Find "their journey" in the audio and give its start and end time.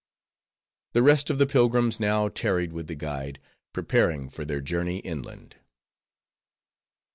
4.43-4.97